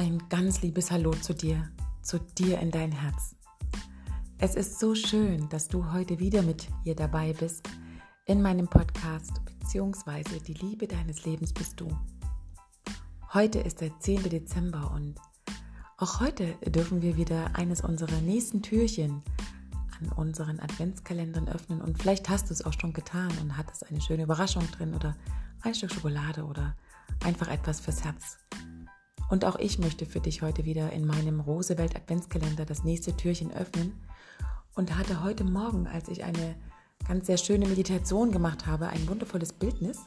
Ein 0.00 0.22
ganz 0.30 0.62
liebes 0.62 0.90
Hallo 0.90 1.10
zu 1.10 1.34
dir, 1.34 1.70
zu 2.00 2.18
dir 2.18 2.58
in 2.60 2.70
dein 2.70 2.90
Herz. 2.90 3.36
Es 4.38 4.54
ist 4.54 4.80
so 4.80 4.94
schön, 4.94 5.46
dass 5.50 5.68
du 5.68 5.92
heute 5.92 6.18
wieder 6.18 6.40
mit 6.40 6.68
hier 6.84 6.94
dabei 6.94 7.34
bist 7.34 7.68
in 8.24 8.40
meinem 8.40 8.66
Podcast 8.66 9.44
beziehungsweise 9.44 10.40
die 10.40 10.54
Liebe 10.54 10.86
deines 10.86 11.26
Lebens 11.26 11.52
bist 11.52 11.78
du. 11.78 11.88
Heute 13.34 13.58
ist 13.58 13.82
der 13.82 13.90
10. 14.00 14.22
Dezember 14.30 14.90
und 14.94 15.16
auch 15.98 16.18
heute 16.18 16.54
dürfen 16.64 17.02
wir 17.02 17.18
wieder 17.18 17.54
eines 17.54 17.82
unserer 17.82 18.22
nächsten 18.22 18.62
Türchen 18.62 19.22
an 20.00 20.12
unseren 20.12 20.60
Adventskalendern 20.60 21.46
öffnen 21.46 21.82
und 21.82 21.98
vielleicht 21.98 22.30
hast 22.30 22.48
du 22.48 22.54
es 22.54 22.64
auch 22.64 22.72
schon 22.72 22.94
getan 22.94 23.30
und 23.42 23.58
hattest 23.58 23.86
eine 23.90 24.00
schöne 24.00 24.22
Überraschung 24.22 24.66
drin 24.70 24.94
oder 24.94 25.14
ein 25.60 25.74
Stück 25.74 25.92
Schokolade 25.92 26.44
oder 26.44 26.74
einfach 27.22 27.48
etwas 27.48 27.80
fürs 27.80 28.02
Herz. 28.02 28.38
Und 29.30 29.44
auch 29.44 29.56
ich 29.56 29.78
möchte 29.78 30.06
für 30.06 30.20
dich 30.20 30.42
heute 30.42 30.64
wieder 30.64 30.92
in 30.92 31.06
meinem 31.06 31.40
Rosewelt 31.40 31.94
Adventskalender 31.94 32.66
das 32.66 32.82
nächste 32.82 33.16
Türchen 33.16 33.52
öffnen 33.52 33.92
und 34.74 34.98
hatte 34.98 35.22
heute 35.22 35.44
Morgen, 35.44 35.86
als 35.86 36.08
ich 36.08 36.24
eine 36.24 36.56
ganz 37.06 37.28
sehr 37.28 37.38
schöne 37.38 37.68
Meditation 37.68 38.32
gemacht 38.32 38.66
habe, 38.66 38.88
ein 38.88 39.08
wundervolles 39.08 39.52
Bildnis. 39.52 40.00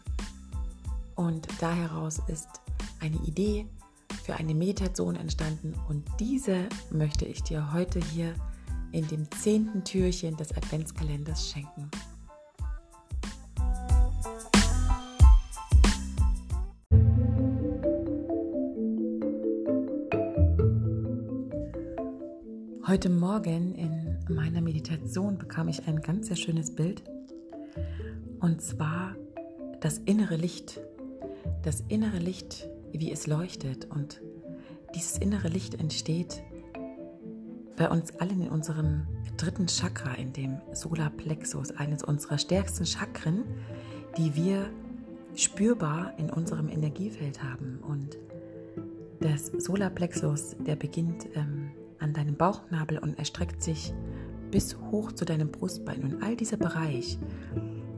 Und 1.16 1.48
da 1.62 1.73
heraus 1.73 2.22
ist 2.27 2.49
eine 2.99 3.16
Idee 3.26 3.66
für 4.23 4.36
eine 4.36 4.54
Meditation 4.54 5.16
entstanden 5.16 5.74
und 5.88 6.05
diese 6.20 6.68
möchte 6.91 7.26
ich 7.26 7.44
dir 7.44 7.74
heute 7.74 7.99
hier 7.99 8.34
in 8.91 9.08
dem 9.08 9.30
zehnten 9.32 9.84
Türchen 9.84 10.38
des 10.38 10.55
Adventskalenders 10.55 11.49
schenken. 11.49 11.90
Heute 22.94 23.10
Morgen 23.10 23.74
in 23.74 24.20
meiner 24.30 24.62
Meditation 24.62 25.40
bekam 25.40 25.68
ich 25.68 25.88
ein 25.88 26.02
ganz 26.02 26.27
sehr 26.27 26.36
schönes 26.36 26.76
Bild. 26.76 27.02
Und 28.40 28.62
zwar 28.62 29.16
das 29.82 29.98
innere 29.98 30.36
Licht. 30.36 30.80
Das 31.64 31.84
innere 31.88 32.20
Licht, 32.20 32.70
wie 32.91 33.12
es 33.12 33.26
leuchtet. 33.26 33.90
Und 33.90 34.21
dieses 34.94 35.18
innere 35.18 35.48
Licht 35.48 35.74
entsteht 35.74 36.44
bei 37.77 37.90
uns 37.90 38.16
allen 38.20 38.44
in 38.44 38.49
unserem 38.49 39.08
dritten 39.38 39.66
Chakra, 39.66 40.14
in 40.14 40.32
dem 40.32 40.62
Solarplexus, 40.71 41.71
eines 41.71 42.04
unserer 42.04 42.38
stärksten 42.38 42.86
Chakren, 42.86 43.44
die 44.20 44.36
wir 44.36 44.70
spürbar 45.34 46.14
in 46.20 46.30
unserem 46.30 46.70
Energiefeld 46.70 47.41
haben. 47.41 47.80
Und 47.82 48.20
das 49.20 49.48
Solarplexus, 49.48 50.58
der 50.60 50.76
beginnt 50.76 51.26
ähm, 51.34 51.71
an 52.04 52.13
deinem 52.13 52.35
Bauchnabel 52.35 52.99
und 52.99 53.18
erstreckt 53.18 53.63
sich 53.63 53.93
bis 54.51 54.77
hoch 54.91 55.12
zu 55.13 55.26
deinem 55.26 55.49
Brustbein. 55.49 56.04
Und 56.04 56.23
all 56.23 56.35
dieser 56.35 56.57
Bereich 56.57 57.18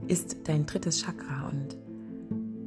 ist 0.07 0.47
dein 0.47 0.65
drittes 0.65 1.01
Chakra. 1.01 1.49
Und 1.49 1.77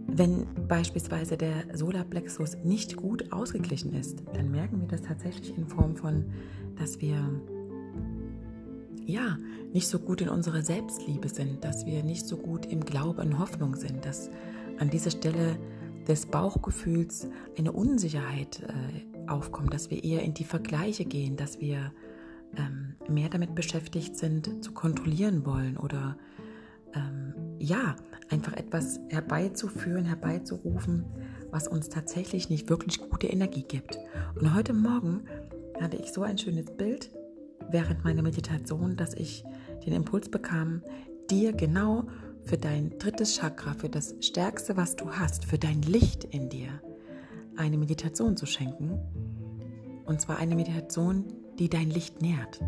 wenn 0.06 0.46
beispielsweise 0.66 1.36
der 1.36 1.76
Solarplexus 1.76 2.56
nicht 2.64 2.96
gut 2.96 3.32
ausgeglichen 3.32 3.94
ist, 3.94 4.24
dann 4.34 4.50
merken 4.50 4.80
wir 4.80 4.88
das 4.88 5.02
tatsächlich 5.02 5.56
in 5.56 5.66
Form 5.66 5.96
von, 5.96 6.26
dass 6.76 7.00
wir 7.00 7.18
ja 9.06 9.38
nicht 9.72 9.88
so 9.88 9.98
gut 9.98 10.20
in 10.20 10.28
unserer 10.28 10.62
Selbstliebe 10.62 11.28
sind, 11.28 11.64
dass 11.64 11.86
wir 11.86 12.02
nicht 12.02 12.26
so 12.26 12.36
gut 12.36 12.66
im 12.66 12.84
Glaube 12.84 13.22
und 13.22 13.38
Hoffnung 13.38 13.74
sind, 13.76 14.04
dass 14.04 14.28
an 14.78 14.90
dieser 14.90 15.10
Stelle 15.10 15.58
des 16.06 16.26
Bauchgefühls 16.26 17.28
eine 17.56 17.72
Unsicherheit 17.72 18.62
äh, 18.62 19.17
aufkommt, 19.30 19.72
dass 19.74 19.90
wir 19.90 20.02
eher 20.02 20.22
in 20.22 20.34
die 20.34 20.44
Vergleiche 20.44 21.04
gehen, 21.04 21.36
dass 21.36 21.60
wir 21.60 21.92
ähm, 22.56 22.94
mehr 23.08 23.28
damit 23.28 23.54
beschäftigt 23.54 24.16
sind, 24.16 24.64
zu 24.64 24.72
kontrollieren 24.72 25.44
wollen 25.44 25.76
oder 25.76 26.16
ähm, 26.94 27.34
ja, 27.58 27.96
einfach 28.30 28.54
etwas 28.54 29.00
herbeizuführen, 29.08 30.04
herbeizurufen, 30.04 31.04
was 31.50 31.68
uns 31.68 31.88
tatsächlich 31.88 32.50
nicht 32.50 32.68
wirklich 32.68 32.98
gute 33.00 33.26
Energie 33.26 33.64
gibt. 33.66 33.98
Und 34.38 34.54
heute 34.54 34.72
Morgen 34.72 35.24
hatte 35.80 35.96
ich 35.96 36.12
so 36.12 36.22
ein 36.22 36.38
schönes 36.38 36.66
Bild 36.76 37.10
während 37.70 38.04
meiner 38.04 38.22
Meditation, 38.22 38.96
dass 38.96 39.14
ich 39.14 39.44
den 39.84 39.92
Impuls 39.92 40.28
bekam, 40.28 40.82
dir 41.30 41.52
genau 41.52 42.06
für 42.44 42.56
dein 42.56 42.98
drittes 42.98 43.36
Chakra, 43.36 43.74
für 43.74 43.88
das 43.88 44.14
Stärkste, 44.20 44.76
was 44.76 44.96
du 44.96 45.10
hast, 45.10 45.44
für 45.44 45.58
dein 45.58 45.82
Licht 45.82 46.24
in 46.24 46.48
dir, 46.48 46.80
eine 47.56 47.76
Meditation 47.76 48.36
zu 48.36 48.46
schenken. 48.46 48.98
Und 50.08 50.20
zwar 50.22 50.38
eine 50.38 50.56
Meditation, 50.56 51.24
die 51.58 51.68
dein 51.68 51.90
Licht 51.90 52.22
nährt. 52.22 52.60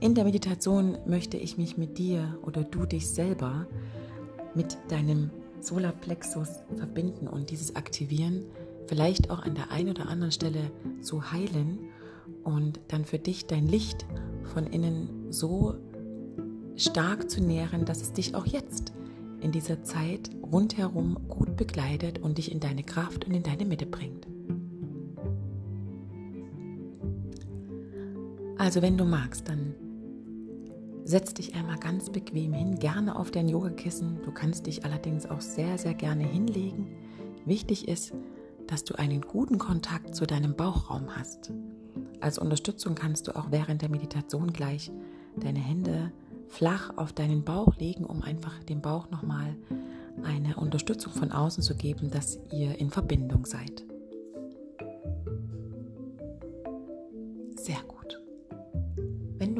In 0.00 0.14
der 0.14 0.24
Meditation 0.24 0.98
möchte 1.06 1.36
ich 1.36 1.58
mich 1.58 1.76
mit 1.76 1.98
dir 1.98 2.38
oder 2.42 2.64
du 2.64 2.86
dich 2.86 3.08
selber 3.08 3.66
mit 4.54 4.78
deinem 4.88 5.30
Solarplexus 5.60 6.48
verbinden 6.76 7.28
und 7.28 7.50
dieses 7.50 7.76
aktivieren, 7.76 8.46
vielleicht 8.86 9.30
auch 9.30 9.42
an 9.42 9.54
der 9.54 9.70
einen 9.70 9.90
oder 9.90 10.08
anderen 10.08 10.32
Stelle 10.32 10.70
zu 11.02 11.30
heilen 11.30 11.78
und 12.42 12.80
dann 12.88 13.04
für 13.04 13.18
dich 13.18 13.46
dein 13.46 13.66
Licht 13.66 14.06
von 14.44 14.66
innen 14.66 15.30
so 15.30 15.74
stark 16.76 17.30
zu 17.30 17.42
nähren, 17.42 17.84
dass 17.84 18.00
es 18.00 18.12
dich 18.12 18.34
auch 18.34 18.46
jetzt 18.46 18.92
in 19.40 19.52
dieser 19.52 19.82
Zeit 19.82 20.30
rundherum 20.52 21.18
gut 21.28 21.56
begleitet 21.56 22.18
und 22.18 22.38
dich 22.38 22.50
in 22.50 22.60
deine 22.60 22.82
Kraft 22.82 23.26
und 23.26 23.34
in 23.34 23.42
deine 23.42 23.64
Mitte 23.66 23.86
bringt. 23.86 24.25
Also 28.58 28.80
wenn 28.82 28.96
du 28.96 29.04
magst, 29.04 29.48
dann 29.48 29.74
setz 31.04 31.34
dich 31.34 31.54
einmal 31.54 31.78
ganz 31.78 32.10
bequem 32.10 32.52
hin, 32.52 32.78
gerne 32.78 33.16
auf 33.16 33.30
dein 33.30 33.48
Yogakissen. 33.48 34.20
Du 34.24 34.32
kannst 34.32 34.66
dich 34.66 34.84
allerdings 34.84 35.26
auch 35.26 35.40
sehr, 35.40 35.78
sehr 35.78 35.94
gerne 35.94 36.24
hinlegen. 36.24 36.88
Wichtig 37.44 37.86
ist, 37.86 38.12
dass 38.66 38.82
du 38.82 38.98
einen 38.98 39.20
guten 39.20 39.58
Kontakt 39.58 40.14
zu 40.14 40.26
deinem 40.26 40.56
Bauchraum 40.56 41.14
hast. 41.14 41.52
Als 42.20 42.38
Unterstützung 42.38 42.94
kannst 42.94 43.28
du 43.28 43.36
auch 43.36 43.50
während 43.50 43.82
der 43.82 43.90
Meditation 43.90 44.52
gleich 44.52 44.90
deine 45.36 45.60
Hände 45.60 46.10
flach 46.48 46.96
auf 46.96 47.12
deinen 47.12 47.44
Bauch 47.44 47.76
legen, 47.76 48.04
um 48.04 48.22
einfach 48.22 48.64
dem 48.64 48.80
Bauch 48.80 49.10
nochmal 49.10 49.54
eine 50.24 50.56
Unterstützung 50.56 51.12
von 51.12 51.30
außen 51.30 51.62
zu 51.62 51.76
geben, 51.76 52.10
dass 52.10 52.38
ihr 52.50 52.80
in 52.80 52.90
Verbindung 52.90 53.44
seid. 53.44 53.84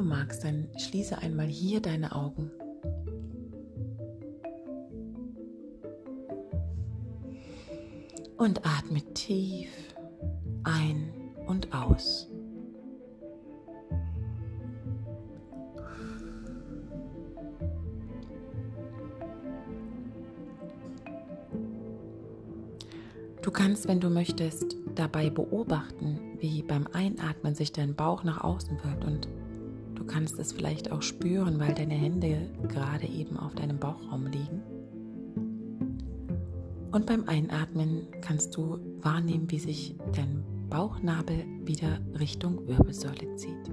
Magst, 0.06 0.44
dann 0.44 0.68
schließe 0.78 1.18
einmal 1.18 1.46
hier 1.46 1.80
deine 1.80 2.14
Augen. 2.14 2.50
Und 8.38 8.60
atme 8.64 9.02
tief 9.14 9.70
ein 10.64 11.12
und 11.46 11.72
aus. 11.74 12.28
Du 23.42 23.52
kannst, 23.52 23.86
wenn 23.86 24.00
du 24.00 24.10
möchtest, 24.10 24.76
dabei 24.96 25.30
beobachten, 25.30 26.18
wie 26.40 26.62
beim 26.62 26.88
Einatmen 26.92 27.54
sich 27.54 27.70
dein 27.70 27.94
Bauch 27.94 28.24
nach 28.24 28.42
außen 28.42 28.76
wölbt 28.82 29.04
und 29.04 29.28
du 30.06 30.12
kannst 30.12 30.38
es 30.38 30.52
vielleicht 30.52 30.92
auch 30.92 31.02
spüren, 31.02 31.58
weil 31.58 31.74
deine 31.74 31.94
Hände 31.94 32.48
gerade 32.68 33.06
eben 33.08 33.36
auf 33.36 33.54
deinem 33.54 33.78
Bauchraum 33.78 34.26
liegen. 34.26 34.62
Und 36.92 37.06
beim 37.06 37.24
Einatmen 37.28 38.06
kannst 38.22 38.56
du 38.56 38.78
wahrnehmen, 39.00 39.50
wie 39.50 39.58
sich 39.58 39.96
dein 40.14 40.44
Bauchnabel 40.70 41.44
wieder 41.64 41.98
Richtung 42.18 42.66
Wirbelsäule 42.68 43.34
zieht. 43.34 43.70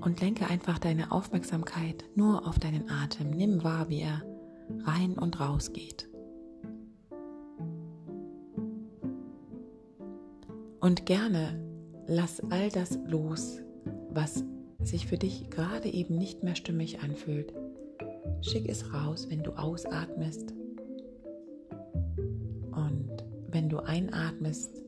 und 0.00 0.20
lenke 0.20 0.46
einfach 0.50 0.78
deine 0.78 1.12
Aufmerksamkeit 1.12 2.04
nur 2.14 2.46
auf 2.46 2.58
deinen 2.58 2.90
Atem. 2.90 3.30
Nimm 3.30 3.64
wahr, 3.64 3.88
wie 3.88 4.02
er 4.02 4.22
rein 4.84 5.14
und 5.14 5.40
raus 5.40 5.72
geht. 5.72 6.13
Und 10.84 11.06
gerne 11.06 11.58
lass 12.06 12.42
all 12.50 12.68
das 12.68 12.98
los, 13.06 13.62
was 14.10 14.44
sich 14.82 15.06
für 15.06 15.16
dich 15.16 15.48
gerade 15.48 15.88
eben 15.88 16.18
nicht 16.18 16.42
mehr 16.42 16.56
stimmig 16.56 17.00
anfühlt. 17.00 17.54
Schick 18.42 18.68
es 18.68 18.92
raus, 18.92 19.28
wenn 19.30 19.42
du 19.42 19.52
ausatmest. 19.52 20.52
Und 22.70 23.24
wenn 23.48 23.70
du 23.70 23.78
einatmest, 23.78 24.82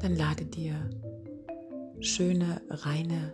dann 0.00 0.14
lade 0.14 0.44
dir 0.44 0.74
schöne, 2.00 2.60
reine 2.68 3.32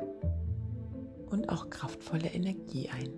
und 1.27 1.49
auch 1.49 1.70
kraftvolle 1.70 2.29
Energie 2.29 2.88
ein. 2.88 3.11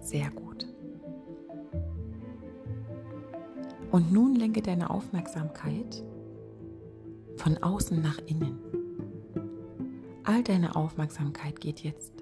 Sehr 0.00 0.30
gut. 0.30 0.45
Und 3.96 4.12
nun 4.12 4.34
lenke 4.34 4.60
deine 4.60 4.90
Aufmerksamkeit 4.90 6.04
von 7.36 7.56
außen 7.62 7.98
nach 8.02 8.18
innen. 8.26 8.58
All 10.22 10.42
deine 10.42 10.76
Aufmerksamkeit 10.76 11.62
geht 11.62 11.80
jetzt 11.80 12.12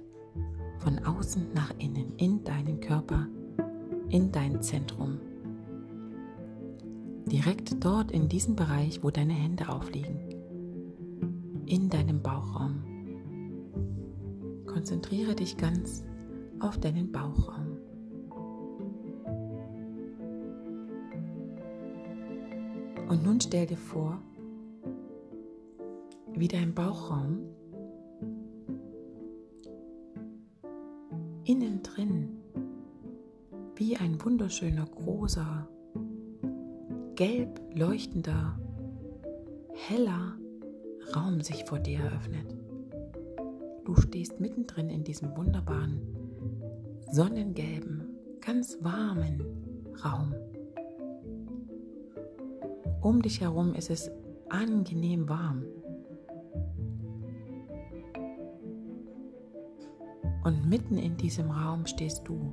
von 0.79 1.01
außen 1.01 1.49
nach 1.53 1.73
innen, 1.81 2.15
in 2.17 2.45
deinen 2.45 2.79
Körper, 2.79 3.27
in 4.09 4.31
dein 4.31 4.63
Zentrum. 4.63 5.19
Direkt 7.27 7.85
dort 7.85 8.13
in 8.13 8.29
diesem 8.29 8.55
Bereich, 8.55 9.03
wo 9.03 9.11
deine 9.11 9.33
Hände 9.33 9.69
aufliegen, 9.69 10.21
in 11.67 11.91
deinem 11.91 12.23
Bauchraum. 12.23 12.85
Konzentriere 14.65 15.35
dich 15.35 15.57
ganz 15.57 16.05
auf 16.61 16.79
deinen 16.79 17.11
Bauchraum. 17.11 17.74
Und 23.15 23.23
nun 23.23 23.41
stell 23.41 23.65
dir 23.65 23.77
vor, 23.77 24.21
wie 26.33 26.49
dein 26.49 26.75
Bauchraum 26.75 27.47
innen 31.45 31.81
drin 31.85 32.41
wie 33.77 33.97
ein 33.97 34.21
wunderschöner, 34.25 34.85
großer, 34.87 35.69
gelb 37.15 37.61
leuchtender, 37.73 38.59
heller 39.75 40.37
Raum 41.15 41.41
sich 41.41 41.65
vor 41.67 41.79
dir 41.79 42.01
eröffnet. 42.01 42.57
Du 43.85 43.95
stehst 43.95 44.41
mittendrin 44.41 44.91
in 44.91 45.05
diesem 45.05 45.37
wunderbaren, 45.37 46.01
sonnengelben, 47.13 48.09
ganz 48.41 48.77
warmen 48.81 49.41
Raum. 50.05 50.35
Um 53.05 53.21
dich 53.21 53.43
herum 53.43 53.75
ist 53.75 53.91
es 53.91 54.11
angenehm 54.49 55.29
warm. 55.29 55.65
Und 60.43 60.67
mitten 60.67 60.97
in 60.97 61.15
diesem 61.19 61.51
Raum 61.51 61.85
stehst 61.85 62.27
du. 62.27 62.51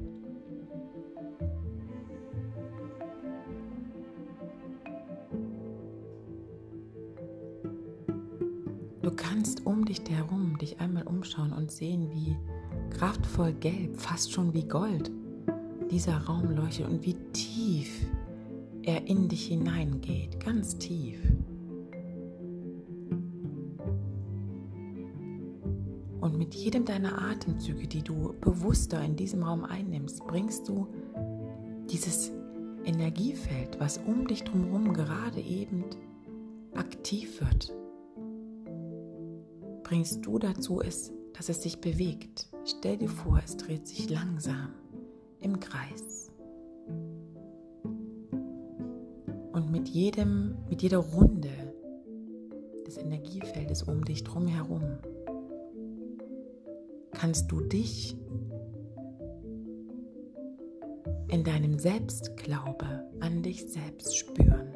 Du 9.02 9.12
kannst 9.16 9.66
um 9.66 9.86
dich 9.86 10.02
herum 10.10 10.58
dich 10.58 10.82
einmal 10.82 11.04
umschauen 11.04 11.54
und 11.54 11.72
sehen, 11.72 12.10
wie 12.12 12.36
kraftvoll 12.90 13.54
gelb, 13.54 13.98
fast 13.98 14.34
schon 14.34 14.54
wie 14.54 14.68
Gold, 14.68 15.12
dieser 15.90 16.18
Raum 16.18 16.52
leuchtet 16.52 16.90
und 16.90 17.06
wie 17.06 17.16
tief 17.32 18.06
er 18.84 19.08
in 19.08 19.28
dich 19.28 19.48
hineingeht, 19.48 20.40
ganz 20.40 20.78
tief. 20.78 21.20
Und 26.20 26.38
mit 26.38 26.54
jedem 26.54 26.86
deiner 26.86 27.20
Atemzüge, 27.20 27.88
die 27.88 28.04
du 28.04 28.34
bewusster 28.42 29.04
in 29.04 29.16
diesem 29.16 29.44
Raum 29.44 29.66
einnimmst, 29.66 30.26
bringst 30.28 30.68
du 30.68 30.88
dieses 31.90 32.32
Energiefeld, 32.86 33.80
was 33.80 33.98
um 33.98 34.28
dich 34.28 34.44
drumherum 34.44 34.94
gerade 34.94 35.40
eben 35.40 35.84
aktiv 36.74 37.42
wird, 37.42 37.74
bringst 39.84 40.26
du 40.26 40.40
dazu, 40.40 40.82
es, 40.82 41.12
dass 41.34 41.50
es 41.50 41.62
sich 41.62 41.82
bewegt. 41.82 42.48
Stell 42.66 42.98
dir 42.98 43.10
vor, 43.10 43.42
es 43.44 43.58
dreht 43.58 43.88
sich 43.88 44.10
langsam 44.10 44.74
im 45.42 45.60
Kreis. 45.60 46.32
Und 49.52 49.72
mit 49.72 49.90
jedem, 49.90 50.56
mit 50.70 50.82
jeder 50.82 51.00
Runde 51.00 51.50
des 52.86 52.98
Energiefeldes 52.98 53.84
um 53.84 54.04
dich 54.06 54.24
drum 54.24 54.48
herum 54.48 54.98
kannst 57.12 57.52
du 57.52 57.62
dich 57.62 58.18
in 61.28 61.44
deinem 61.44 61.78
Selbstglaube 61.80 63.10
an 63.20 63.44
dich 63.44 63.66
selbst 63.68 64.18
spüren. 64.18 64.74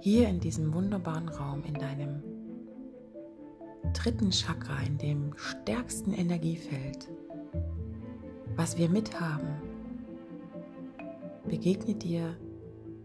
Hier 0.00 0.28
in 0.28 0.40
diesem 0.40 0.74
wunderbaren 0.74 1.28
Raum, 1.28 1.62
in 1.64 1.74
deinem 1.74 2.22
dritten 3.92 4.30
Chakra, 4.30 4.80
in 4.86 4.98
dem 4.98 5.32
stärksten 5.36 6.12
Energiefeld, 6.12 7.08
was 8.56 8.76
wir 8.76 8.88
mithaben, 8.88 9.71
begegnet 11.52 12.02
dir 12.02 12.34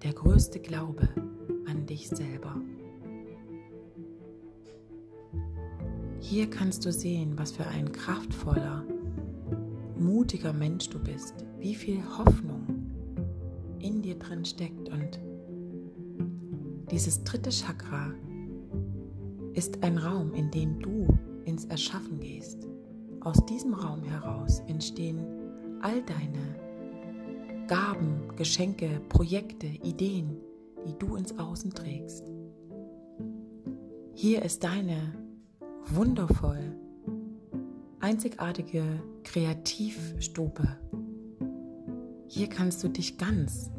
der 0.03 0.13
größte 0.13 0.59
Glaube 0.59 1.09
an 1.67 1.85
dich 1.85 2.07
selber. 2.07 2.55
Hier 6.21 6.49
kannst 6.49 6.85
du 6.85 6.93
sehen, 6.93 7.33
was 7.37 7.51
für 7.51 7.67
ein 7.67 7.91
kraftvoller, 7.91 8.85
mutiger 9.99 10.53
Mensch 10.53 10.87
du 10.87 10.97
bist, 10.97 11.45
wie 11.59 11.75
viel 11.75 12.01
Hoffnung 12.17 12.65
in 13.79 14.01
dir 14.01 14.17
drin 14.17 14.45
steckt 14.45 14.87
und 14.87 15.19
dieses 16.89 17.21
dritte 17.25 17.49
Chakra 17.49 18.13
ist 19.55 19.83
ein 19.83 19.97
Raum, 19.97 20.33
in 20.33 20.49
dem 20.51 20.79
du 20.79 21.05
ins 21.43 21.65
Erschaffen 21.65 22.21
gehst. 22.21 22.65
Aus 23.19 23.45
diesem 23.45 23.73
Raum 23.73 24.03
heraus 24.03 24.61
entstehen 24.67 25.19
all 25.81 26.01
deine 26.03 26.66
Gaben, 27.67 28.33
Geschenke, 28.37 29.01
Projekte, 29.09 29.67
Ideen, 29.67 30.37
die 30.85 30.97
du 30.97 31.17
ins 31.17 31.37
Außen 31.37 31.73
trägst. 31.73 32.23
Hier 34.13 34.41
ist 34.41 34.63
deine 34.63 35.13
wundervoll, 35.89 36.75
einzigartige 37.99 38.83
Kreativstube. 39.23 40.77
Hier 42.27 42.47
kannst 42.47 42.83
du 42.83 42.87
dich 42.87 43.17
ganz 43.17 43.69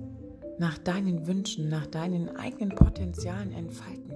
nach 0.59 0.77
deinen 0.77 1.27
Wünschen, 1.27 1.69
nach 1.69 1.87
deinen 1.87 2.29
eigenen 2.37 2.71
Potenzialen 2.71 3.53
entfalten. 3.53 4.13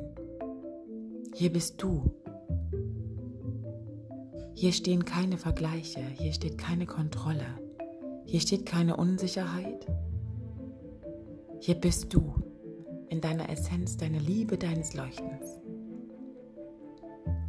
Hier 1.35 1.53
bist 1.53 1.83
du. 1.83 2.11
Hier 4.55 4.73
stehen 4.73 5.05
keine 5.05 5.39
Vergleiche, 5.39 6.01
hier 6.19 6.33
steht 6.33 6.59
keine 6.59 6.87
Kontrolle, 6.87 7.47
hier 8.33 8.41
steht 8.41 8.65
keine 8.65 8.97
Unsicherheit. 8.97 9.87
Hier 11.61 11.75
bist 11.75 12.15
du 12.15 12.33
in 13.11 13.21
deiner 13.21 13.51
Essenz, 13.51 13.99
deiner 13.99 14.21
Liebe, 14.21 14.57
deines 14.57 14.95
Leuchtens. 14.95 15.61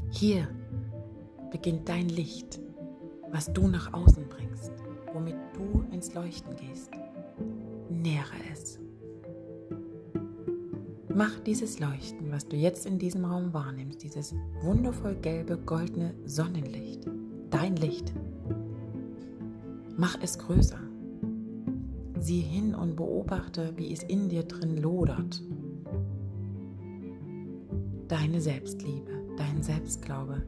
Hier 0.09 0.45
beginnt 1.51 1.87
dein 1.87 2.09
Licht, 2.09 2.59
was 3.31 3.53
du 3.53 3.69
nach 3.69 3.93
außen 3.93 4.27
bringst, 4.27 4.73
womit 5.13 5.37
du 5.53 5.85
ins 5.93 6.13
Leuchten 6.13 6.53
gehst. 6.57 6.91
Nähre 7.89 8.35
es. 8.51 8.77
Mach 11.15 11.39
dieses 11.45 11.79
Leuchten, 11.79 12.29
was 12.29 12.45
du 12.45 12.57
jetzt 12.57 12.85
in 12.85 12.99
diesem 12.99 13.23
Raum 13.23 13.53
wahrnimmst, 13.53 14.03
dieses 14.03 14.35
wundervoll 14.61 15.15
gelbe, 15.15 15.57
goldene 15.59 16.13
Sonnenlicht, 16.25 17.05
dein 17.51 17.77
Licht. 17.77 18.11
Mach 19.97 20.17
es 20.21 20.38
größer. 20.39 20.79
Sieh 22.19 22.41
hin 22.41 22.75
und 22.75 22.95
beobachte, 22.95 23.73
wie 23.75 23.91
es 23.91 24.03
in 24.03 24.29
dir 24.29 24.43
drin 24.43 24.77
lodert. 24.77 25.41
Deine 28.07 28.41
Selbstliebe 28.41 29.23
dein 29.38 29.62
Selbstglaube, 29.62 30.45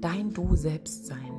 dein 0.00 0.32
Du 0.32 0.54
Selbstsein. 0.54 1.32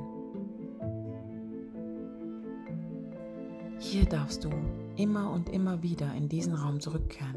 Hier 3.78 4.04
darfst 4.04 4.44
du 4.44 4.50
immer 4.96 5.30
und 5.32 5.48
immer 5.48 5.82
wieder 5.82 6.14
in 6.14 6.28
diesen 6.28 6.54
Raum 6.54 6.80
zurückkehren, 6.80 7.36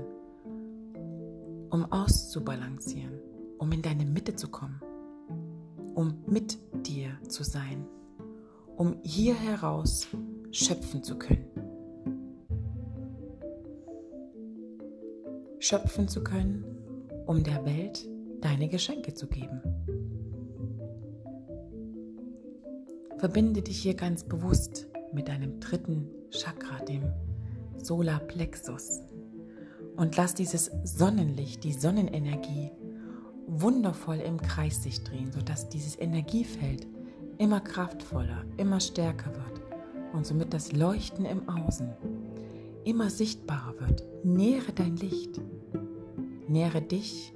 um 1.70 1.92
auszubalancieren, 1.92 3.20
um 3.58 3.72
in 3.72 3.82
deine 3.82 4.06
Mitte 4.06 4.36
zu 4.36 4.50
kommen, 4.50 4.82
um 5.96 6.24
mit 6.28 6.60
dir 6.86 7.18
zu 7.28 7.44
sein, 7.44 7.88
um 8.76 8.98
hier 9.04 9.36
heraus 9.36 10.08
schöpfen 10.52 11.04
zu 11.04 11.18
können. 11.18 11.46
Schöpfen 15.60 16.08
zu 16.08 16.24
können, 16.24 16.64
um 17.26 17.44
der 17.44 17.66
Welt 17.66 18.08
deine 18.42 18.68
Geschenke 18.68 19.14
zu 19.14 19.28
geben. 19.28 19.62
Verbinde 23.18 23.62
dich 23.62 23.82
hier 23.82 23.96
ganz 23.96 24.24
bewusst 24.24 24.88
mit 25.14 25.28
deinem 25.28 25.60
dritten 25.60 26.10
Chakra, 26.30 26.84
dem 26.86 27.12
Solarplexus. 27.78 29.02
Und 29.96 30.18
lass 30.18 30.36
dieses 30.36 30.70
Sonnenlicht, 30.84 31.64
die 31.64 31.74
Sonnenenergie 31.74 32.72
wundervoll 33.48 34.18
im 34.18 34.42
Kreis 34.42 34.84
sich 34.84 35.04
drehen, 35.04 35.32
sodass 35.32 35.70
dieses 35.70 35.98
Energiefeld 35.98 36.86
immer 37.38 37.60
kraftvoller, 37.60 38.44
immer 38.58 38.80
stärker 38.80 39.32
wird 39.34 39.62
und 40.14 40.26
somit 40.26 40.54
das 40.54 40.72
Leuchten 40.72 41.26
im 41.26 41.48
Außen 41.50 41.90
immer 42.86 43.10
sichtbarer 43.10 43.74
wird. 43.80 44.04
Nähere 44.24 44.72
dein 44.74 44.96
Licht, 44.96 45.42
nähere 46.48 46.82
dich 46.82 47.34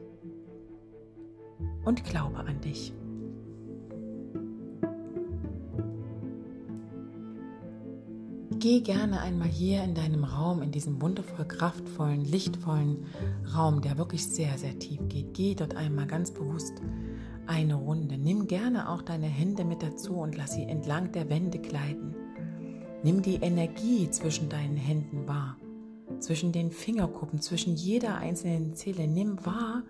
und 1.85 2.03
glaube 2.03 2.37
an 2.37 2.61
dich. 2.61 2.93
Geh 8.59 8.81
gerne 8.81 9.21
einmal 9.21 9.47
hier 9.47 9.83
in 9.83 9.95
deinem 9.95 10.25
Raum, 10.25 10.61
in 10.61 10.71
diesem 10.71 11.01
wundervoll 11.01 11.45
kraftvollen, 11.45 12.25
lichtvollen 12.25 13.05
Raum, 13.55 13.81
der 13.81 13.97
wirklich 13.97 14.27
sehr, 14.27 14.57
sehr 14.57 14.77
tief 14.77 14.99
geht. 15.07 15.33
Geh 15.33 15.55
dort 15.55 15.77
einmal 15.77 16.07
ganz 16.07 16.31
bewusst 16.31 16.73
eine 17.49 17.75
Runde. 17.75 18.17
Nimm 18.17 18.47
gerne 18.47 18.89
auch 18.89 19.01
deine 19.01 19.25
Hände 19.25 19.65
mit 19.65 19.81
dazu 19.81 20.13
und 20.17 20.37
lass 20.37 20.53
sie 20.53 20.63
entlang 20.63 21.11
der 21.11 21.29
Wände 21.29 21.57
gleiten. 21.57 22.15
Nimm 23.03 23.21
die 23.21 23.35
Energie 23.35 24.09
zwischen 24.11 24.49
deinen 24.49 24.77
Händen 24.77 25.27
wahr, 25.27 25.57
zwischen 26.19 26.51
den 26.51 26.69
Fingerkuppen, 26.71 27.41
zwischen 27.41 27.75
jeder 27.75 28.17
einzelnen 28.17 28.75
Zelle. 28.75 29.07
Nimm 29.07 29.43
wahr, 29.45 29.83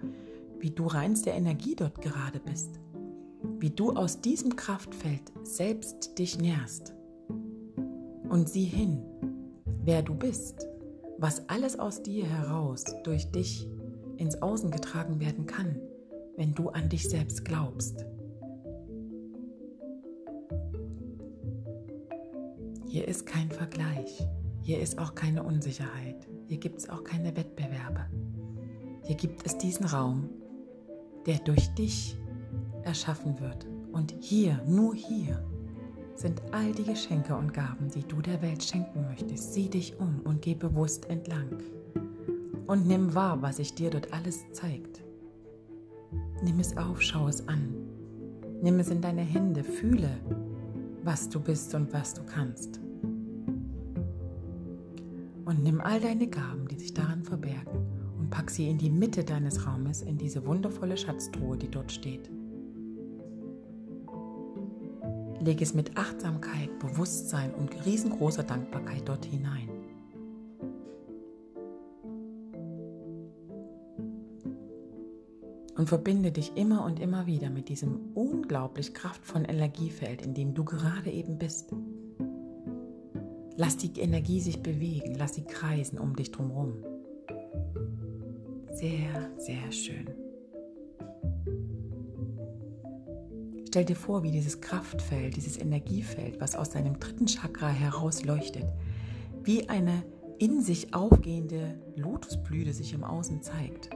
wie 0.60 0.72
du 0.72 0.86
reinste 0.86 1.32
Energie 1.32 1.76
dort 1.76 2.02
gerade 2.02 2.40
bist, 2.40 2.80
wie 3.60 3.72
du 3.72 3.92
aus 3.92 4.22
diesem 4.22 4.56
Kraftfeld 4.56 5.32
selbst 5.44 6.18
dich 6.18 6.40
nährst 6.40 6.94
und 8.30 8.48
sieh 8.48 8.66
hin, 8.66 9.02
wer 9.84 10.02
du 10.02 10.16
bist, 10.16 10.66
was 11.18 11.50
alles 11.50 11.78
aus 11.78 12.04
dir 12.04 12.26
heraus 12.26 12.86
durch 13.04 13.32
dich 13.32 13.68
ins 14.18 14.42
Außen 14.42 14.72
getragen 14.72 15.20
werden 15.20 15.46
kann, 15.46 15.82
wenn 16.40 16.56
du 16.56 16.70
an 16.70 16.88
dich 16.88 17.10
selbst 17.10 17.44
glaubst. 17.44 18.06
Hier 22.88 23.06
ist 23.10 23.26
kein 23.26 23.52
Vergleich, 23.52 24.26
hier 24.62 24.80
ist 24.80 25.00
auch 25.00 25.16
keine 25.16 25.44
Unsicherheit, 25.44 26.30
hier 26.48 26.58
gibt 26.58 26.80
es 26.80 26.90
auch 26.90 27.04
keine 27.04 27.36
Wettbewerbe. 27.36 28.06
Hier 29.04 29.18
gibt 29.18 29.46
es 29.46 29.58
diesen 29.58 29.86
Raum, 29.86 30.30
der 31.26 31.40
durch 31.40 31.68
dich 31.74 32.18
erschaffen 32.84 33.38
wird. 33.42 33.68
Und 33.92 34.16
hier, 34.22 34.62
nur 34.66 34.96
hier, 34.96 35.44
sind 36.16 36.42
all 36.54 36.72
die 36.72 36.86
Geschenke 36.86 37.36
und 37.36 37.54
Gaben, 37.54 37.90
die 37.90 38.04
du 38.04 38.22
der 38.22 38.42
Welt 38.42 38.64
schenken 38.64 39.02
möchtest. 39.10 39.54
Sieh 39.54 39.68
dich 39.68 40.00
um 40.00 40.22
und 40.24 40.42
geh 40.42 40.56
bewusst 40.56 41.10
entlang. 41.10 41.58
Und 42.66 42.88
nimm 42.88 43.14
wahr, 43.14 43.42
was 43.42 43.58
sich 43.58 43.76
dir 43.76 43.90
dort 43.90 44.14
alles 44.14 44.50
zeigt. 44.54 45.02
Nimm 46.42 46.60
es 46.60 46.78
auf, 46.78 47.02
schau 47.02 47.28
es 47.28 47.48
an. 47.48 47.76
Nimm 48.62 48.80
es 48.80 48.90
in 48.90 49.02
deine 49.02 49.22
Hände, 49.22 49.64
fühle, 49.64 50.10
was 51.04 51.28
du 51.30 51.40
bist 51.40 51.76
und 51.76 51.92
was 51.94 52.14
du 52.14 52.22
kannst. 52.24 52.80
Und 55.46 55.64
nimm 55.64 55.82
all 55.82 56.00
deine 56.00 56.28
Gaben, 56.28 56.68
die 56.68 56.78
sich 56.78 56.94
daran 56.94 57.24
verbergen, 57.24 57.86
und 58.18 58.30
pack 58.30 58.50
sie 58.52 58.70
in 58.70 58.78
die 58.78 58.90
Mitte 58.90 59.24
deines 59.24 59.66
Raumes, 59.66 60.02
in 60.02 60.18
diese 60.18 60.46
wundervolle 60.46 60.96
Schatztruhe, 60.96 61.58
die 61.58 61.70
dort 61.70 61.92
steht. 61.92 62.30
Leg 65.42 65.62
es 65.62 65.74
mit 65.74 65.98
Achtsamkeit, 65.98 66.78
Bewusstsein 66.80 67.54
und 67.54 67.86
riesengroßer 67.86 68.44
Dankbarkeit 68.44 69.08
dort 69.08 69.26
hinein. 69.26 69.70
Und 75.80 75.88
verbinde 75.88 76.34
dich 76.34 76.58
immer 76.58 76.84
und 76.84 77.00
immer 77.00 77.26
wieder 77.26 77.50
mit 77.50 77.70
diesem 77.70 78.12
unglaublich 78.14 78.94
kraftvollen 78.94 79.46
Energiefeld, 79.46 80.22
in 80.22 80.34
dem 80.34 80.54
du 80.54 80.66
gerade 80.66 81.10
eben 81.10 81.38
bist. 81.38 81.74
Lass 83.56 83.78
die 83.78 83.98
Energie 83.98 84.42
sich 84.42 84.62
bewegen, 84.62 85.16
lass 85.16 85.36
sie 85.36 85.46
kreisen 85.46 85.98
um 85.98 86.18
dich 86.18 86.32
drumherum. 86.32 86.84
Sehr, 88.74 89.32
sehr 89.38 89.72
schön. 89.72 90.10
Stell 93.70 93.86
dir 93.86 93.96
vor, 93.96 94.22
wie 94.24 94.32
dieses 94.32 94.60
Kraftfeld, 94.60 95.38
dieses 95.38 95.58
Energiefeld, 95.58 96.42
was 96.42 96.58
aus 96.58 96.72
deinem 96.72 97.00
dritten 97.00 97.26
Chakra 97.26 97.70
heraus 97.70 98.26
leuchtet, 98.26 98.66
wie 99.44 99.70
eine 99.70 100.04
in 100.40 100.62
sich 100.62 100.94
aufgehende 100.94 101.80
Lotusblüte 101.96 102.74
sich 102.74 102.94
im 102.94 103.06
Außen 103.06 103.42
zeigt. 103.42 103.92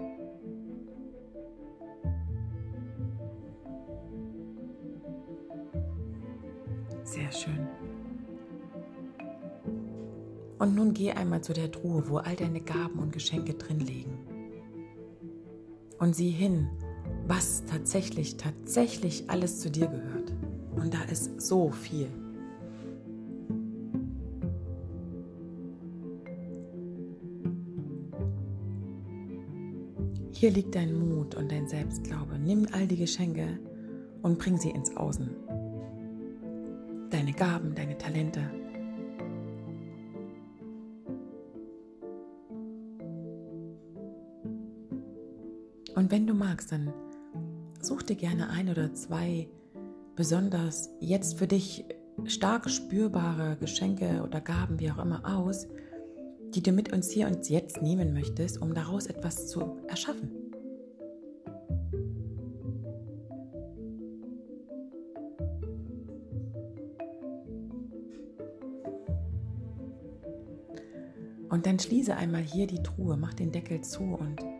Und 10.63 10.75
nun 10.75 10.93
geh 10.93 11.11
einmal 11.11 11.41
zu 11.41 11.51
der 11.51 11.69
Truhe, 11.69 12.07
wo 12.07 12.19
all 12.19 12.37
deine 12.37 12.61
Gaben 12.61 12.97
und 12.99 13.11
Geschenke 13.11 13.53
drin 13.53 13.81
liegen. 13.81 14.17
Und 15.99 16.15
sieh 16.15 16.29
hin, 16.29 16.69
was 17.27 17.65
tatsächlich, 17.65 18.37
tatsächlich 18.37 19.29
alles 19.29 19.59
zu 19.59 19.69
dir 19.69 19.87
gehört. 19.87 20.31
Und 20.77 20.93
da 20.93 21.01
ist 21.11 21.41
so 21.41 21.69
viel. 21.69 22.07
Hier 30.31 30.49
liegt 30.49 30.75
dein 30.75 30.97
Mut 30.97 31.35
und 31.35 31.51
dein 31.51 31.67
Selbstglaube. 31.67 32.39
Nimm 32.39 32.69
all 32.71 32.87
die 32.87 32.95
Geschenke 32.95 33.59
und 34.21 34.39
bring 34.39 34.57
sie 34.57 34.69
ins 34.69 34.95
Außen. 34.95 35.29
Deine 37.09 37.33
Gaben, 37.33 37.75
deine 37.75 37.97
Talente. 37.97 38.62
Und 46.03 46.11
wenn 46.11 46.27
du 46.27 46.33
magst, 46.33 46.73
dann 46.73 46.91
Such 47.79 48.03
dir 48.03 48.17
gerne 48.17 48.49
ein 48.49 48.69
oder 48.69 48.93
zwei 48.93 49.47
besonders 50.17 50.89
jetzt 50.99 51.37
für 51.37 51.47
dich 51.47 51.85
stark 52.25 52.69
spürbare 52.69 53.55
Geschenke 53.57 54.21
oder 54.21 54.41
Gaben, 54.41 54.81
wie 54.81 54.91
auch 54.91 54.97
immer, 54.97 55.21
aus, 55.25 55.65
die 56.53 56.61
du 56.61 56.73
mit 56.73 56.91
uns 56.91 57.09
hier 57.09 57.27
und 57.27 57.49
jetzt 57.49 57.81
nehmen 57.81 58.11
möchtest, 58.11 58.61
um 58.61 58.73
daraus 58.73 59.07
etwas 59.07 59.47
zu 59.47 59.77
erschaffen. 59.87 60.29
Und 71.49 71.65
dann 71.65 71.79
schließe 71.79 72.13
einmal 72.13 72.41
hier 72.41 72.67
die 72.67 72.83
Truhe, 72.83 73.15
mach 73.15 73.33
den 73.33 73.53
Deckel 73.53 73.79
zu 73.81 74.03
und 74.03 74.52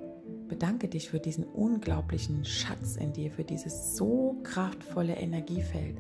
bedanke 0.54 0.88
dich 0.88 1.10
für 1.10 1.20
diesen 1.20 1.46
unglaublichen 1.46 2.46
Schatz 2.46 2.96
in 2.96 3.12
dir, 3.12 3.32
für 3.32 3.44
dieses 3.44 3.96
so 3.96 4.38
kraftvolle 4.44 5.16
Energiefeld, 5.16 6.00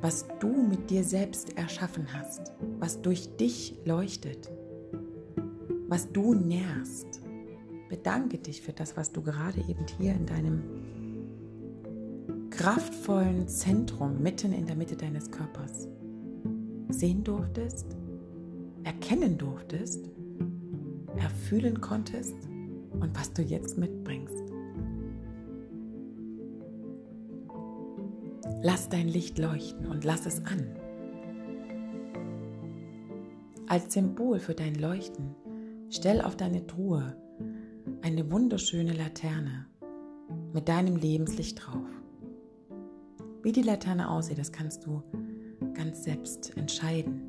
was 0.00 0.24
du 0.38 0.46
mit 0.46 0.88
dir 0.88 1.02
selbst 1.02 1.58
erschaffen 1.58 2.06
hast, 2.12 2.52
was 2.78 3.02
durch 3.02 3.36
dich 3.38 3.74
leuchtet, 3.84 4.52
was 5.88 6.12
du 6.12 6.34
nährst. 6.34 7.22
Bedanke 7.88 8.38
dich 8.38 8.62
für 8.62 8.72
das, 8.72 8.96
was 8.96 9.10
du 9.10 9.20
gerade 9.20 9.58
eben 9.68 9.84
hier 9.98 10.14
in 10.14 10.26
deinem 10.26 10.62
kraftvollen 12.50 13.48
Zentrum 13.48 14.22
mitten 14.22 14.52
in 14.52 14.68
der 14.68 14.76
Mitte 14.76 14.94
deines 14.94 15.28
Körpers 15.32 15.88
sehen 16.88 17.24
durftest, 17.24 17.96
erkennen 18.84 19.36
durftest, 19.36 20.08
erfühlen 21.16 21.80
konntest 21.80 22.45
und 23.00 23.18
was 23.18 23.32
du 23.32 23.42
jetzt 23.42 23.78
mitbringst. 23.78 24.44
Lass 28.62 28.88
dein 28.88 29.08
Licht 29.08 29.38
leuchten 29.38 29.86
und 29.86 30.04
lass 30.04 30.26
es 30.26 30.44
an. 30.44 30.66
Als 33.68 33.92
Symbol 33.92 34.38
für 34.38 34.54
dein 34.54 34.74
Leuchten 34.76 35.34
stell 35.90 36.20
auf 36.20 36.36
deine 36.36 36.66
Truhe 36.66 37.16
eine 38.02 38.30
wunderschöne 38.30 38.92
Laterne 38.92 39.66
mit 40.52 40.68
deinem 40.68 40.96
Lebenslicht 40.96 41.64
drauf. 41.64 41.88
Wie 43.42 43.52
die 43.52 43.62
Laterne 43.62 44.10
aussieht, 44.10 44.38
das 44.38 44.52
kannst 44.52 44.86
du 44.86 45.02
ganz 45.74 46.04
selbst 46.04 46.56
entscheiden. 46.56 47.22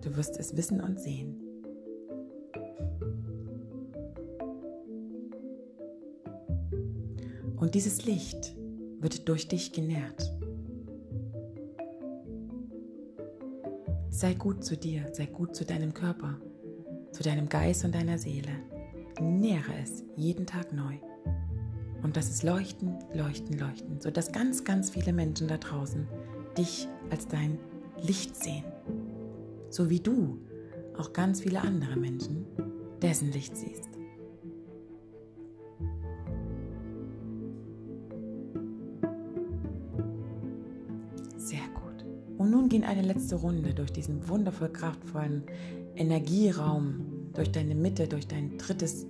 Du 0.00 0.16
wirst 0.16 0.38
es 0.38 0.56
wissen 0.56 0.80
und 0.80 0.98
sehen. 0.98 1.39
Und 7.60 7.74
dieses 7.74 8.06
Licht 8.06 8.56
wird 9.00 9.28
durch 9.28 9.46
dich 9.46 9.72
genährt. 9.72 10.32
Sei 14.08 14.32
gut 14.34 14.64
zu 14.64 14.76
dir, 14.76 15.06
sei 15.12 15.26
gut 15.26 15.54
zu 15.54 15.66
deinem 15.66 15.92
Körper, 15.92 16.40
zu 17.12 17.22
deinem 17.22 17.50
Geist 17.50 17.84
und 17.84 17.94
deiner 17.94 18.18
Seele. 18.18 18.50
Nähre 19.20 19.72
es 19.82 20.04
jeden 20.16 20.46
Tag 20.46 20.72
neu. 20.72 20.94
Und 22.02 22.16
das 22.16 22.30
ist 22.30 22.42
Leuchten, 22.42 22.98
Leuchten, 23.12 23.58
Leuchten, 23.58 24.00
sodass 24.00 24.32
ganz, 24.32 24.64
ganz 24.64 24.88
viele 24.88 25.12
Menschen 25.12 25.46
da 25.46 25.58
draußen 25.58 26.08
dich 26.56 26.88
als 27.10 27.28
dein 27.28 27.58
Licht 28.02 28.36
sehen. 28.36 28.64
So 29.68 29.90
wie 29.90 30.00
du 30.00 30.38
auch 30.96 31.12
ganz 31.12 31.42
viele 31.42 31.60
andere 31.60 31.96
Menschen 31.96 32.46
dessen 33.02 33.30
Licht 33.32 33.54
siehst. 33.54 33.89
Gehen 42.70 42.84
eine 42.84 43.02
letzte 43.02 43.36
Runde 43.36 43.74
durch 43.74 43.92
diesen 43.92 44.26
wundervoll 44.28 44.70
kraftvollen 44.70 45.42
Energieraum, 45.96 47.30
durch 47.34 47.52
deine 47.52 47.74
Mitte, 47.74 48.08
durch 48.08 48.26
dein 48.26 48.56
drittes 48.56 49.06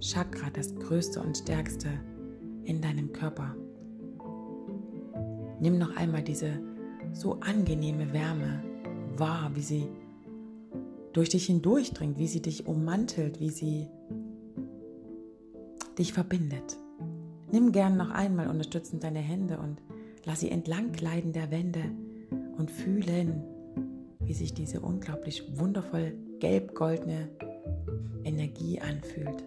Chakra, 0.00 0.50
das 0.52 0.74
größte 0.74 1.22
und 1.22 1.38
stärkste 1.38 1.88
in 2.64 2.82
deinem 2.82 3.12
Körper. 3.12 3.54
Nimm 5.60 5.78
noch 5.78 5.96
einmal 5.96 6.22
diese 6.22 6.60
so 7.12 7.38
angenehme 7.40 8.12
Wärme 8.12 8.62
wahr, 9.16 9.52
wie 9.54 9.62
sie 9.62 9.86
durch 11.12 11.28
dich 11.28 11.46
hindurchdringt, 11.46 12.18
wie 12.18 12.26
sie 12.26 12.42
dich 12.42 12.66
ummantelt, 12.66 13.38
wie 13.38 13.50
sie 13.50 13.86
dich 15.96 16.12
verbindet. 16.12 16.76
Nimm 17.52 17.70
gern 17.70 17.96
noch 17.96 18.10
einmal 18.10 18.48
unterstützend 18.48 19.04
deine 19.04 19.20
Hände 19.20 19.58
und 19.58 19.80
lass 20.24 20.40
sie 20.40 20.50
entlang 20.50 20.90
gleiten 20.90 21.32
der 21.32 21.52
Wände 21.52 21.84
und 22.56 22.70
fühlen, 22.70 23.42
wie 24.20 24.34
sich 24.34 24.54
diese 24.54 24.80
unglaublich 24.80 25.58
wundervoll 25.58 26.14
gelb-goldene 26.40 27.28
Energie 28.24 28.80
anfühlt. 28.80 29.44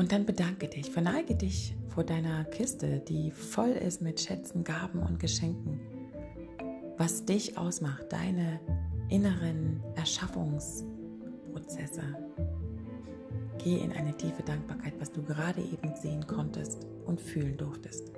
Und 0.00 0.12
dann 0.12 0.24
bedanke 0.24 0.68
dich, 0.68 0.90
verneige 0.90 1.34
dich 1.34 1.74
vor 1.88 2.04
deiner 2.04 2.44
Kiste, 2.44 3.00
die 3.00 3.30
voll 3.30 3.70
ist 3.70 4.00
mit 4.00 4.18
Schätzen, 4.18 4.64
Gaben 4.64 5.00
und 5.00 5.20
Geschenken. 5.20 5.78
Was 6.96 7.26
dich 7.26 7.58
ausmacht, 7.58 8.10
deine 8.10 8.60
inneren 9.10 9.82
Erschaffungsprozesse. 9.96 12.02
Geh 13.62 13.78
in 13.78 13.92
eine 13.92 14.16
tiefe 14.16 14.42
Dankbarkeit, 14.42 14.94
was 14.98 15.12
du 15.12 15.22
gerade 15.22 15.60
eben 15.60 15.94
sehen 15.96 16.26
konntest 16.26 16.86
und 17.06 17.20
fühlen 17.20 17.56
durftest. 17.56 18.10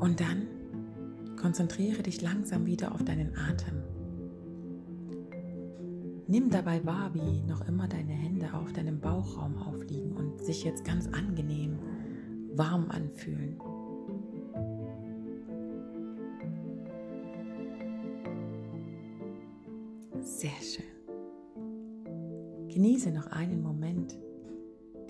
Und 0.00 0.20
dann 0.20 0.48
Konzentriere 1.42 2.04
dich 2.04 2.22
langsam 2.22 2.66
wieder 2.66 2.94
auf 2.94 3.04
deinen 3.04 3.36
Atem. 3.36 3.82
Nimm 6.28 6.50
dabei 6.50 6.86
wahr, 6.86 7.12
wie 7.14 7.42
noch 7.42 7.66
immer 7.66 7.88
deine 7.88 8.12
Hände 8.12 8.54
auf 8.54 8.72
deinem 8.72 9.00
Bauchraum 9.00 9.58
aufliegen 9.58 10.12
und 10.12 10.40
sich 10.40 10.62
jetzt 10.62 10.84
ganz 10.84 11.08
angenehm 11.08 11.80
warm 12.54 12.88
anfühlen. 12.90 13.58
Sehr 20.22 20.50
schön. 20.62 20.84
Genieße 22.68 23.10
noch 23.10 23.26
einen 23.26 23.60
Moment 23.60 24.16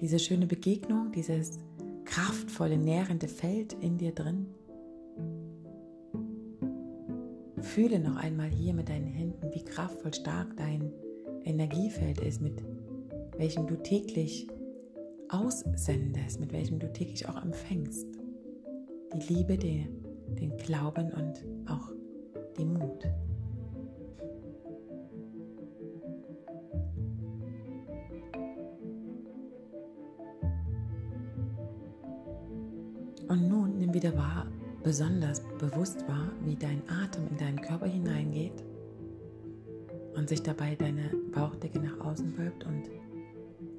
diese 0.01 0.19
schöne 0.19 0.47
Begegnung, 0.47 1.13
dieses 1.13 1.59
kraftvolle, 2.05 2.79
nährende 2.79 3.29
Feld 3.29 3.75
in 3.75 3.99
dir 3.99 4.13
drin. 4.13 4.47
Fühle 7.61 8.01
noch 8.01 8.17
einmal 8.17 8.49
hier 8.49 8.73
mit 8.73 8.89
deinen 8.89 9.07
Händen, 9.07 9.53
wie 9.53 9.63
kraftvoll 9.65 10.15
stark 10.15 10.57
dein 10.57 10.91
Energiefeld 11.45 12.21
ist, 12.21 12.41
mit 12.41 12.65
welchem 13.37 13.67
du 13.67 13.77
täglich 13.83 14.49
aussendest, 15.29 16.41
mit 16.41 16.53
welchem 16.53 16.79
du 16.79 16.91
täglich 16.91 17.29
auch 17.29 17.41
empfängst. 17.43 18.07
Die 19.15 19.35
Liebe, 19.35 19.59
den, 19.59 20.05
den 20.41 20.57
Glauben 20.57 21.13
und 21.13 21.45
auch 21.71 21.93
den 22.57 22.73
Mut. 22.73 23.07
Und 33.29 33.49
nun 33.49 33.79
nimm 33.79 33.95
wieder 33.95 34.17
wahr, 34.17 34.47
besonders 34.83 35.43
bewusst 35.59 36.07
war, 36.09 36.31
wie 36.45 36.57
dein 36.57 36.83
Atem 36.89 37.29
in 37.29 37.37
deinen 37.37 37.61
Körper 37.61 37.87
hineingeht 37.87 38.65
und 40.15 40.29
sich 40.29 40.43
dabei 40.43 40.75
deine 40.75 41.11
Bauchdecke 41.33 41.81
nach 41.81 41.99
außen 42.01 42.37
wölbt 42.37 42.65
und 42.65 42.91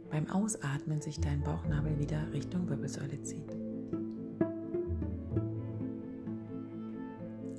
beim 0.10 0.29
Ausatmen 0.29 1.01
sich 1.01 1.19
dein 1.19 1.41
Bauchnabel 1.41 1.97
wieder 1.97 2.32
Richtung 2.32 2.69
Wirbelsäule 2.69 3.21
zieht. 3.23 3.56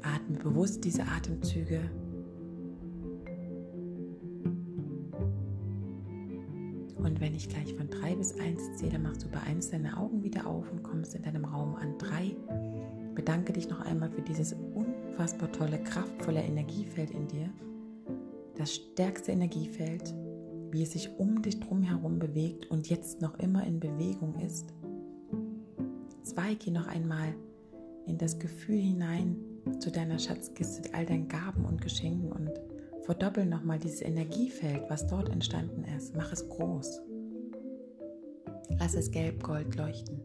Atme 0.02 0.38
bewusst 0.38 0.84
diese 0.84 1.02
Atemzüge 1.02 1.80
wenn 7.24 7.34
ich 7.34 7.48
gleich 7.48 7.72
von 7.74 7.88
drei 7.88 8.14
bis 8.14 8.38
eins 8.38 8.76
zähle, 8.76 8.98
machst 8.98 9.24
du 9.24 9.28
bei 9.30 9.40
eins 9.40 9.70
deine 9.70 9.96
Augen 9.96 10.22
wieder 10.22 10.46
auf 10.46 10.70
und 10.70 10.82
kommst 10.82 11.14
in 11.14 11.22
deinem 11.22 11.46
Raum 11.46 11.74
an 11.74 11.96
drei 11.96 12.36
Bedanke 13.14 13.54
dich 13.54 13.66
noch 13.70 13.80
einmal 13.80 14.10
für 14.10 14.20
dieses 14.20 14.54
unfassbar 14.74 15.50
tolle, 15.50 15.82
kraftvolle 15.82 16.42
Energiefeld 16.42 17.10
in 17.12 17.26
dir. 17.28 17.48
Das 18.56 18.74
stärkste 18.74 19.32
Energiefeld, 19.32 20.14
wie 20.70 20.82
es 20.82 20.92
sich 20.92 21.08
um 21.18 21.40
dich 21.40 21.60
drum 21.60 21.82
herum 21.82 22.18
bewegt 22.18 22.70
und 22.70 22.90
jetzt 22.90 23.22
noch 23.22 23.38
immer 23.38 23.66
in 23.66 23.80
Bewegung 23.80 24.34
ist. 24.40 24.74
Zwei, 26.24 26.54
geh 26.56 26.72
noch 26.72 26.88
einmal 26.88 27.34
in 28.06 28.18
das 28.18 28.38
Gefühl 28.38 28.80
hinein 28.80 29.36
zu 29.78 29.90
deiner 29.90 30.18
Schatzkiste, 30.18 30.92
all 30.92 31.06
deinen 31.06 31.28
Gaben 31.28 31.64
und 31.64 31.80
Geschenken 31.80 32.32
und 32.32 32.50
verdoppel 33.04 33.46
nochmal 33.46 33.78
dieses 33.78 34.02
Energiefeld, 34.02 34.82
was 34.90 35.06
dort 35.06 35.30
entstanden 35.30 35.84
ist. 35.96 36.14
Mach 36.16 36.30
es 36.30 36.46
groß. 36.48 37.00
Lass 38.78 38.94
es 38.94 39.10
gelb-gold 39.10 39.76
leuchten 39.76 40.20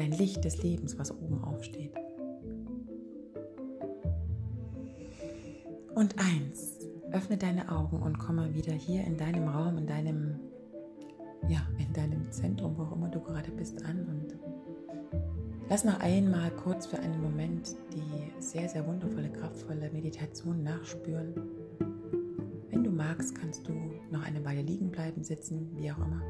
dein 0.00 0.12
Licht 0.12 0.44
des 0.44 0.62
Lebens, 0.62 0.98
was 0.98 1.12
oben 1.12 1.44
aufsteht. 1.44 1.92
Und 5.94 6.14
eins, 6.18 6.78
öffne 7.12 7.36
deine 7.36 7.70
Augen 7.70 8.00
und 8.00 8.18
komme 8.18 8.54
wieder 8.54 8.72
hier 8.72 9.04
in 9.04 9.18
deinem 9.18 9.48
Raum, 9.48 9.76
in 9.76 9.86
deinem, 9.86 10.40
ja, 11.48 11.60
in 11.78 11.92
deinem 11.92 12.30
Zentrum, 12.30 12.78
wo 12.78 12.82
auch 12.82 12.92
immer 12.92 13.08
du 13.08 13.20
gerade 13.20 13.50
bist, 13.50 13.84
an 13.84 14.06
und 14.06 14.38
lass 15.68 15.84
noch 15.84 16.00
einmal 16.00 16.50
kurz 16.52 16.86
für 16.86 16.98
einen 16.98 17.20
Moment 17.20 17.76
die 17.92 18.40
sehr, 18.40 18.68
sehr 18.68 18.86
wundervolle, 18.86 19.30
kraftvolle 19.30 19.90
Meditation 19.90 20.62
nachspüren. 20.62 21.34
Magst, 23.00 23.34
kannst 23.34 23.66
du 23.66 23.72
noch 24.10 24.22
eine 24.22 24.44
Weile 24.44 24.62
liegen 24.62 24.90
bleiben, 24.90 25.24
sitzen, 25.24 25.70
wie 25.76 25.90
auch 25.90 25.98
immer, 25.98 26.22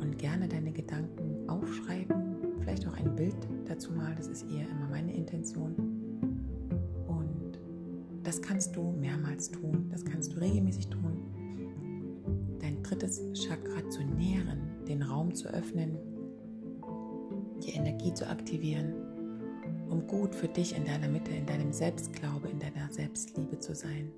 und 0.00 0.18
gerne 0.18 0.48
deine 0.48 0.72
Gedanken 0.72 1.48
aufschreiben 1.48 2.30
vielleicht 2.70 2.86
auch 2.86 2.94
ein 2.94 3.16
Bild 3.16 3.36
dazu 3.66 3.92
mal, 3.92 4.14
das 4.14 4.28
ist 4.28 4.44
eher 4.44 4.68
immer 4.68 4.88
meine 4.90 5.12
Intention. 5.12 5.74
Und 7.08 7.58
das 8.22 8.40
kannst 8.40 8.76
du 8.76 8.92
mehrmals 8.92 9.50
tun, 9.50 9.88
das 9.90 10.04
kannst 10.04 10.32
du 10.32 10.38
regelmäßig 10.38 10.88
tun. 10.88 11.20
Dein 12.60 12.82
drittes 12.82 13.20
Chakra 13.34 13.88
zu 13.88 14.04
nähren, 14.04 14.60
den 14.86 15.02
Raum 15.02 15.34
zu 15.34 15.48
öffnen, 15.48 15.98
die 17.64 17.70
Energie 17.70 18.14
zu 18.14 18.28
aktivieren, 18.28 18.94
um 19.88 20.06
gut 20.06 20.34
für 20.34 20.48
dich 20.48 20.76
in 20.76 20.84
deiner 20.84 21.08
Mitte, 21.08 21.32
in 21.32 21.46
deinem 21.46 21.72
Selbstglaube, 21.72 22.48
in 22.48 22.60
deiner 22.60 22.88
Selbstliebe 22.92 23.58
zu 23.58 23.74
sein. 23.74 24.12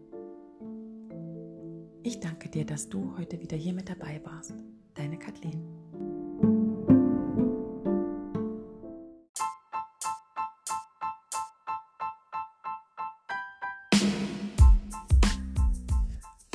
Ich 2.05 2.19
danke 2.19 2.49
dir, 2.49 2.67
dass 2.67 2.89
du 2.89 3.17
heute 3.17 3.41
wieder 3.41 3.57
hier 3.57 3.73
mit 3.73 3.89
dabei 3.89 4.21
warst. 4.25 4.55
Deine 4.95 5.17
Kathleen. 5.17 5.63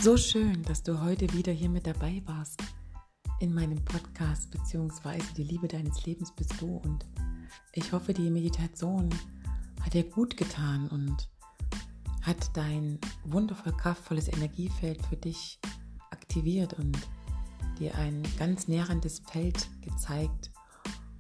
So 0.01 0.17
schön, 0.17 0.63
dass 0.63 0.83
du 0.83 1.01
heute 1.01 1.31
wieder 1.33 1.53
hier 1.53 1.69
mit 1.69 1.87
dabei 1.87 2.21
warst 2.25 2.61
in 3.39 3.53
meinem 3.53 3.83
Podcast 3.85 4.51
beziehungsweise 4.51 5.33
die 5.35 5.43
Liebe 5.43 5.69
deines 5.69 6.05
Lebens 6.05 6.33
bist 6.35 6.59
du 6.59 6.75
und 6.77 7.05
ich 7.71 7.93
hoffe, 7.93 8.13
die 8.13 8.29
Meditation 8.29 9.09
hat 9.81 9.93
dir 9.93 10.03
gut 10.03 10.35
getan 10.35 10.89
und 10.89 11.29
hat 12.27 12.55
dein 12.57 12.99
wundervoll 13.23 13.71
kraftvolles 13.71 14.27
Energiefeld 14.27 15.03
für 15.05 15.15
dich 15.15 15.59
aktiviert 16.11 16.73
und 16.73 16.97
dir 17.79 17.95
ein 17.95 18.21
ganz 18.37 18.67
nährendes 18.67 19.19
Feld 19.19 19.69
gezeigt, 19.81 20.51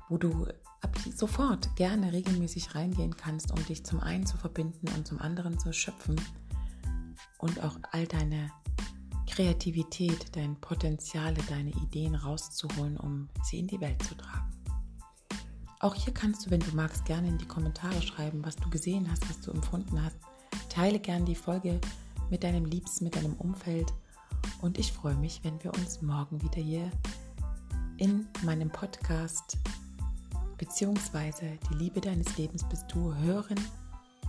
wo 0.09 0.17
du 0.17 0.47
ab 0.81 0.97
sofort 1.15 1.73
gerne 1.77 2.11
regelmäßig 2.11 2.75
reingehen 2.75 3.15
kannst, 3.15 3.51
um 3.51 3.65
dich 3.65 3.85
zum 3.85 4.01
einen 4.01 4.25
zu 4.25 4.37
verbinden 4.37 4.89
und 4.95 5.07
zum 5.07 5.19
anderen 5.19 5.57
zu 5.57 5.71
schöpfen 5.71 6.19
und 7.37 7.63
auch 7.63 7.79
all 7.91 8.05
deine 8.05 8.51
Kreativität, 9.29 10.35
deine 10.35 10.55
Potenziale, 10.55 11.37
deine 11.47 11.69
Ideen 11.69 12.15
rauszuholen, 12.15 12.97
um 12.97 13.29
sie 13.43 13.59
in 13.59 13.67
die 13.67 13.79
Welt 13.79 14.03
zu 14.03 14.15
tragen. 14.15 14.51
Auch 15.79 15.95
hier 15.95 16.13
kannst 16.13 16.45
du, 16.45 16.51
wenn 16.51 16.59
du 16.59 16.75
magst, 16.75 17.05
gerne 17.05 17.27
in 17.27 17.37
die 17.37 17.47
Kommentare 17.47 18.01
schreiben, 18.01 18.43
was 18.43 18.55
du 18.55 18.69
gesehen 18.69 19.09
hast, 19.09 19.29
was 19.29 19.39
du 19.41 19.51
empfunden 19.51 20.03
hast. 20.03 20.17
Teile 20.77 20.99
gerne 20.99 21.25
die 21.25 21.33
Folge 21.33 21.81
mit 22.29 22.43
deinem 22.43 22.63
Liebsten, 22.63 23.05
mit 23.05 23.15
deinem 23.15 23.33
Umfeld. 23.37 23.91
Und 24.61 24.77
ich 24.77 24.93
freue 24.93 25.15
mich, 25.15 25.43
wenn 25.43 25.63
wir 25.63 25.73
uns 25.73 26.03
morgen 26.03 26.39
wieder 26.43 26.61
hier 26.61 26.91
in 27.97 28.27
meinem 28.43 28.69
Podcast 28.69 29.57
beziehungsweise 30.59 31.57
die 31.67 31.73
Liebe 31.73 31.99
deines 31.99 32.37
Lebens 32.37 32.63
bist 32.69 32.85
du 32.93 33.11
hören 33.15 33.59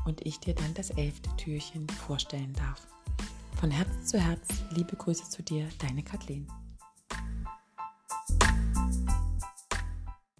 und 0.06 0.24
ich 0.24 0.40
dir 0.40 0.54
dann 0.54 0.72
das 0.72 0.88
elfte 0.88 1.28
Türchen 1.36 1.86
vorstellen 1.90 2.54
darf. 2.54 2.86
Von 3.60 3.70
Herz 3.70 4.06
zu 4.06 4.18
Herz, 4.18 4.48
liebe 4.70 4.96
Grüße 4.96 5.28
zu 5.28 5.42
dir, 5.42 5.68
deine 5.80 6.02
Kathleen. 6.02 6.46